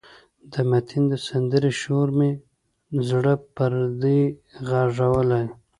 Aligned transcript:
د 0.51 0.53
متین 0.69 1.03
د 1.09 1.13
سندرې 1.27 1.71
شور 1.81 2.07
مې 2.17 2.31
د 2.91 2.95
زړه 3.09 3.33
پردې 3.55 4.21
غږولې. 4.67 5.43